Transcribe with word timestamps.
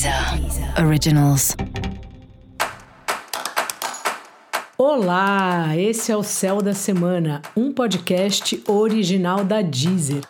Deezer 0.00 0.82
Originals. 0.82 1.54
Olá, 4.78 5.76
esse 5.76 6.10
é 6.10 6.16
o 6.16 6.22
Céu 6.22 6.62
da 6.62 6.72
Semana, 6.72 7.42
um 7.54 7.70
podcast 7.70 8.62
original 8.66 9.44
da 9.44 9.60
Deezer. 9.60 10.22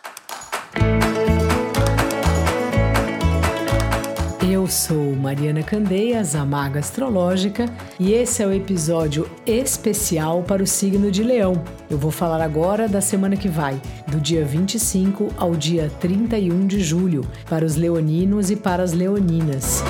Sou 4.71 5.17
Mariana 5.17 5.65
Candeias, 5.65 6.37
a 6.37 6.45
Maga 6.45 6.79
Astrológica, 6.79 7.67
e 7.99 8.13
esse 8.13 8.41
é 8.41 8.47
o 8.47 8.53
episódio 8.53 9.29
especial 9.45 10.45
para 10.45 10.63
o 10.63 10.67
signo 10.67 11.11
de 11.11 11.25
Leão. 11.25 11.65
Eu 11.91 11.99
vou 11.99 12.13
falar 12.13 12.41
agora 12.41 12.89
da 12.89 13.01
semana 13.01 13.37
que 13.37 13.49
vai, 13.49 13.83
do 14.07 14.21
dia 14.21 14.45
25 14.45 15.35
ao 15.37 15.57
dia 15.57 15.91
31 15.99 16.69
de 16.69 16.81
julho, 16.81 17.27
para 17.49 17.65
os 17.65 17.75
leoninos 17.75 18.49
e 18.49 18.55
para 18.55 18.85
as 18.85 18.93
leoninas. 18.93 19.83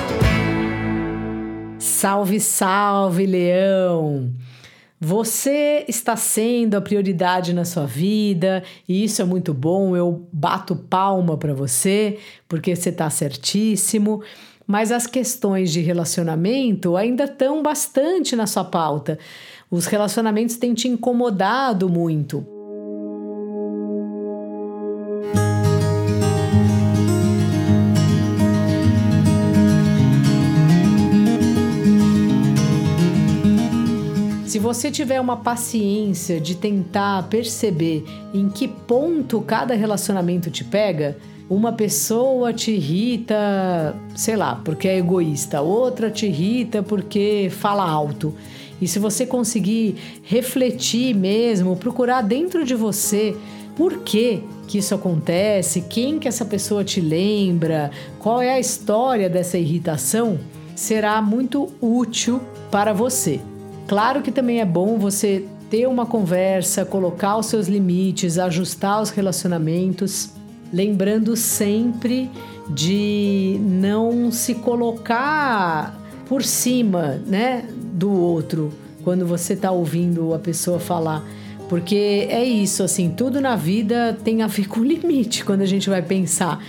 Salve, 1.77 2.39
salve, 2.39 3.27
Leão! 3.27 4.33
Você 4.99 5.85
está 5.87 6.15
sendo 6.15 6.75
a 6.75 6.81
prioridade 6.81 7.53
na 7.53 7.65
sua 7.65 7.85
vida 7.85 8.63
e 8.87 9.03
isso 9.03 9.21
é 9.21 9.25
muito 9.25 9.53
bom. 9.53 9.95
Eu 9.95 10.27
bato 10.31 10.75
palma 10.75 11.37
para 11.37 11.53
você 11.53 12.17
porque 12.47 12.75
você 12.75 12.89
está 12.89 13.09
certíssimo 13.09 14.21
mas 14.67 14.91
as 14.91 15.07
questões 15.07 15.71
de 15.71 15.81
relacionamento 15.81 16.95
ainda 16.95 17.25
estão 17.25 17.61
bastante 17.61 18.35
na 18.35 18.47
sua 18.47 18.63
pauta. 18.63 19.17
Os 19.69 19.85
relacionamentos 19.85 20.57
têm 20.57 20.73
te 20.73 20.87
incomodado 20.87 21.89
muito. 21.89 22.45
Se 34.51 34.59
você 34.59 34.91
tiver 34.91 35.21
uma 35.21 35.37
paciência 35.37 36.37
de 36.37 36.55
tentar 36.55 37.29
perceber 37.29 38.03
em 38.33 38.49
que 38.49 38.67
ponto 38.67 39.39
cada 39.39 39.73
relacionamento 39.73 40.51
te 40.51 40.65
pega, 40.65 41.17
uma 41.51 41.73
pessoa 41.73 42.53
te 42.53 42.71
irrita, 42.71 43.93
sei 44.15 44.37
lá, 44.37 44.55
porque 44.63 44.87
é 44.87 44.97
egoísta, 44.97 45.59
outra 45.59 46.09
te 46.09 46.25
irrita 46.25 46.81
porque 46.81 47.51
fala 47.51 47.83
alto. 47.83 48.33
E 48.79 48.87
se 48.87 48.99
você 48.99 49.25
conseguir 49.25 49.97
refletir 50.23 51.13
mesmo, 51.13 51.75
procurar 51.75 52.21
dentro 52.21 52.63
de 52.63 52.73
você 52.73 53.35
por 53.75 53.97
que, 53.97 54.41
que 54.65 54.77
isso 54.77 54.95
acontece, 54.95 55.81
quem 55.89 56.19
que 56.19 56.27
essa 56.29 56.45
pessoa 56.45 56.85
te 56.85 57.01
lembra, 57.01 57.91
qual 58.17 58.41
é 58.41 58.53
a 58.53 58.59
história 58.59 59.29
dessa 59.29 59.57
irritação, 59.57 60.39
será 60.73 61.21
muito 61.21 61.67
útil 61.81 62.39
para 62.71 62.93
você. 62.93 63.41
Claro 63.89 64.21
que 64.21 64.31
também 64.31 64.61
é 64.61 64.65
bom 64.65 64.97
você 64.97 65.45
ter 65.69 65.85
uma 65.85 66.05
conversa, 66.05 66.85
colocar 66.85 67.35
os 67.35 67.47
seus 67.47 67.67
limites, 67.67 68.39
ajustar 68.39 69.01
os 69.01 69.09
relacionamentos 69.09 70.31
lembrando 70.71 71.35
sempre 71.35 72.29
de 72.69 73.59
não 73.61 74.31
se 74.31 74.55
colocar 74.55 75.99
por 76.27 76.43
cima, 76.43 77.21
né, 77.27 77.65
do 77.93 78.09
outro 78.09 78.71
quando 79.03 79.25
você 79.25 79.53
está 79.53 79.71
ouvindo 79.71 80.33
a 80.33 80.39
pessoa 80.39 80.79
falar. 80.79 81.25
Porque 81.67 82.27
é 82.29 82.43
isso, 82.43 82.83
assim, 82.83 83.09
tudo 83.09 83.41
na 83.41 83.55
vida 83.55 84.17
tem 84.23 84.41
a 84.41 84.47
ver 84.47 84.67
com 84.69 84.83
limite 84.83 85.43
quando 85.43 85.61
a 85.61 85.65
gente 85.65 85.89
vai 85.89 86.01
pensar. 86.01 86.63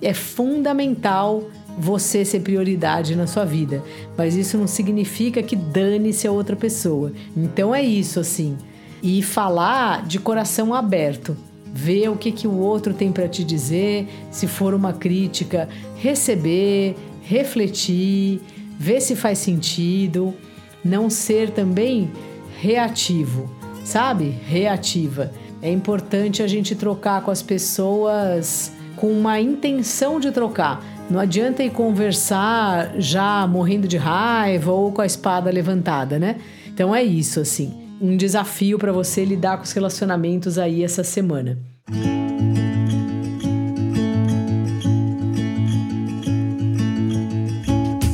É 0.00 0.14
fundamental 0.14 1.50
você 1.78 2.24
ser 2.24 2.40
prioridade 2.40 3.14
na 3.14 3.26
sua 3.26 3.44
vida, 3.44 3.82
mas 4.16 4.34
isso 4.34 4.58
não 4.58 4.66
significa 4.66 5.42
que 5.42 5.54
dane-se 5.54 6.26
a 6.26 6.32
outra 6.32 6.56
pessoa. 6.56 7.12
Então 7.36 7.74
é 7.74 7.82
isso, 7.82 8.18
assim. 8.18 8.56
E 9.02 9.22
falar 9.22 10.04
de 10.06 10.18
coração 10.18 10.74
aberto 10.74 11.36
ver 11.72 12.08
o 12.08 12.16
que, 12.16 12.32
que 12.32 12.46
o 12.46 12.58
outro 12.58 12.94
tem 12.94 13.12
para 13.12 13.28
te 13.28 13.44
dizer, 13.44 14.08
se 14.30 14.46
for 14.46 14.74
uma 14.74 14.92
crítica, 14.92 15.68
receber, 15.96 16.96
refletir, 17.22 18.40
ver 18.78 19.00
se 19.00 19.14
faz 19.14 19.38
sentido, 19.38 20.34
não 20.84 21.10
ser 21.10 21.50
também 21.50 22.10
reativo, 22.60 23.50
sabe? 23.84 24.34
Reativa. 24.46 25.30
É 25.60 25.70
importante 25.70 26.42
a 26.42 26.46
gente 26.46 26.74
trocar 26.74 27.22
com 27.22 27.30
as 27.30 27.42
pessoas 27.42 28.72
com 28.96 29.12
uma 29.12 29.40
intenção 29.40 30.18
de 30.18 30.30
trocar. 30.30 30.84
Não 31.10 31.20
adianta 31.20 31.62
ir 31.62 31.70
conversar 31.70 32.94
já 32.98 33.46
morrendo 33.46 33.88
de 33.88 33.96
raiva 33.96 34.72
ou 34.72 34.92
com 34.92 35.00
a 35.00 35.06
espada 35.06 35.50
levantada, 35.50 36.18
né? 36.18 36.36
Então 36.66 36.94
é 36.94 37.02
isso 37.02 37.40
assim 37.40 37.87
um 38.00 38.16
desafio 38.16 38.78
para 38.78 38.92
você 38.92 39.24
lidar 39.24 39.56
com 39.56 39.64
os 39.64 39.72
relacionamentos 39.72 40.58
aí 40.58 40.84
essa 40.84 41.02
semana. 41.02 41.58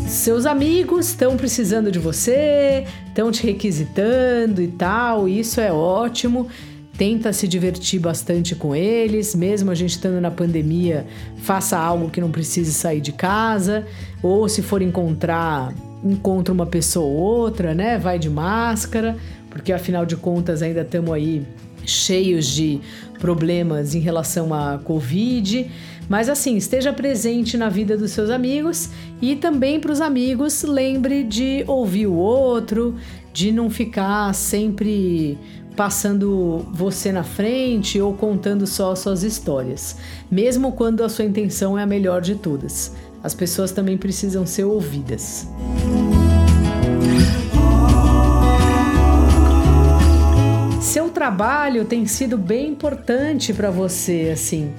Seus 0.06 0.46
amigos 0.46 1.08
estão 1.08 1.36
precisando 1.36 1.92
de 1.92 1.98
você, 1.98 2.86
estão 3.06 3.30
te 3.30 3.46
requisitando 3.46 4.62
e 4.62 4.68
tal, 4.68 5.28
isso 5.28 5.60
é 5.60 5.70
ótimo. 5.70 6.48
Tenta 6.96 7.32
se 7.32 7.46
divertir 7.46 8.00
bastante 8.00 8.54
com 8.54 8.74
eles, 8.74 9.34
mesmo 9.34 9.70
a 9.70 9.74
gente 9.74 9.90
estando 9.90 10.20
na 10.20 10.30
pandemia, 10.30 11.06
faça 11.38 11.76
algo 11.76 12.08
que 12.08 12.20
não 12.20 12.30
precise 12.30 12.72
sair 12.72 13.00
de 13.00 13.12
casa, 13.12 13.84
ou 14.22 14.48
se 14.48 14.62
for 14.62 14.80
encontrar, 14.80 15.74
encontra 16.04 16.54
uma 16.54 16.64
pessoa 16.64 17.04
ou 17.04 17.16
outra, 17.16 17.74
né? 17.74 17.98
Vai 17.98 18.18
de 18.18 18.30
máscara, 18.30 19.16
porque 19.54 19.72
afinal 19.72 20.04
de 20.04 20.16
contas 20.16 20.62
ainda 20.62 20.80
estamos 20.80 21.12
aí 21.12 21.46
cheios 21.86 22.48
de 22.48 22.80
problemas 23.20 23.94
em 23.94 24.00
relação 24.00 24.52
à 24.52 24.78
Covid. 24.78 25.70
Mas 26.08 26.28
assim, 26.28 26.56
esteja 26.56 26.92
presente 26.92 27.56
na 27.56 27.68
vida 27.68 27.96
dos 27.96 28.10
seus 28.10 28.30
amigos 28.30 28.90
e 29.22 29.36
também 29.36 29.78
para 29.78 29.92
os 29.92 30.00
amigos, 30.00 30.64
lembre 30.64 31.22
de 31.22 31.62
ouvir 31.68 32.08
o 32.08 32.14
outro, 32.14 32.96
de 33.32 33.52
não 33.52 33.70
ficar 33.70 34.34
sempre 34.34 35.38
passando 35.76 36.66
você 36.72 37.12
na 37.12 37.22
frente 37.22 38.00
ou 38.00 38.12
contando 38.12 38.66
só 38.66 38.94
suas 38.96 39.22
histórias, 39.22 39.96
mesmo 40.28 40.72
quando 40.72 41.04
a 41.04 41.08
sua 41.08 41.24
intenção 41.24 41.78
é 41.78 41.82
a 41.84 41.86
melhor 41.86 42.20
de 42.20 42.34
todas. 42.34 42.92
As 43.22 43.34
pessoas 43.34 43.70
também 43.70 43.96
precisam 43.96 44.44
ser 44.44 44.64
ouvidas. 44.64 45.46
seu 45.86 46.13
trabalho 51.24 51.86
tem 51.86 52.04
sido 52.04 52.36
bem 52.36 52.68
importante 52.68 53.54
para 53.54 53.70
você, 53.70 54.28
assim. 54.30 54.70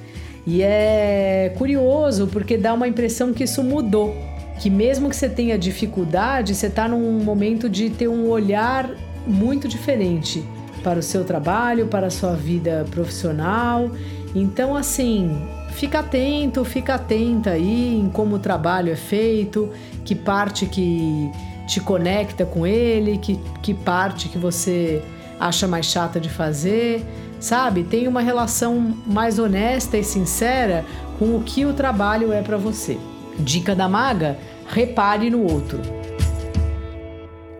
E 0.46 0.62
é 0.62 1.52
curioso 1.58 2.28
porque 2.28 2.56
dá 2.56 2.72
uma 2.72 2.88
impressão 2.88 3.34
que 3.34 3.46
isso 3.46 3.64
mudou. 3.64 4.16
Que 4.60 4.70
mesmo 4.70 5.10
que 5.10 5.16
você 5.16 5.28
tenha 5.28 5.58
dificuldade, 5.58 6.54
você 6.54 6.68
está 6.68 6.88
num 6.88 7.24
momento 7.24 7.68
de 7.68 7.90
ter 7.90 8.08
um 8.08 8.30
olhar 8.30 8.88
muito 9.26 9.68
diferente 9.68 10.46
para 10.84 11.00
o 11.00 11.02
seu 11.02 11.24
trabalho, 11.24 11.88
para 11.88 12.08
a 12.08 12.12
sua 12.12 12.34
vida 12.36 12.86
profissional. 12.92 13.90
Então, 14.36 14.76
assim, 14.76 15.36
fica 15.72 15.98
atento, 15.98 16.64
fica 16.64 16.94
atenta 16.94 17.50
aí 17.52 17.98
em 17.98 18.08
como 18.08 18.36
o 18.36 18.40
trabalho 18.40 18.94
é 18.94 18.96
feito, 18.96 19.72
que 20.04 20.14
parte 20.14 20.68
que 20.68 21.28
te 21.66 21.82
conecta 21.82 22.46
com 22.46 22.68
ele, 22.68 23.18
que, 23.18 23.40
que 23.64 23.74
parte 23.74 24.30
que 24.30 24.38
você 24.38 25.02
acha 25.40 25.68
mais 25.68 25.86
chata 25.86 26.20
de 26.20 26.30
fazer, 26.30 27.04
sabe? 27.40 27.84
Tem 27.84 28.08
uma 28.08 28.22
relação 28.22 28.96
mais 29.06 29.40
honesta 29.40 29.98
e 29.98 30.04
sincera 30.04 30.86
com 31.20 31.36
o 31.36 31.44
que 31.44 31.66
o 31.66 31.74
trabalho 31.74 32.32
é 32.32 32.42
para 32.42 32.58
você. 32.58 32.98
Dica 33.40 33.76
da 33.76 33.88
maga: 33.88 34.38
repare 34.68 35.30
no 35.30 35.44
outro. 35.44 35.80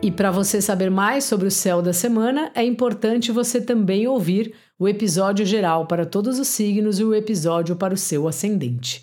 E 0.02 0.10
para 0.10 0.30
você 0.30 0.60
saber 0.60 0.90
mais 0.90 1.24
sobre 1.24 1.48
o 1.48 1.50
céu 1.50 1.82
da 1.82 1.92
semana, 1.92 2.50
é 2.54 2.62
importante 2.62 3.32
você 3.32 3.60
também 3.60 4.06
ouvir 4.06 4.54
o 4.78 4.86
episódio 4.86 5.44
geral 5.44 5.86
para 5.86 6.04
todos 6.04 6.38
os 6.38 6.48
signos 6.48 6.98
e 6.98 7.04
o 7.04 7.14
episódio 7.14 7.74
para 7.74 7.94
o 7.94 7.96
seu 7.96 8.28
ascendente. 8.28 9.02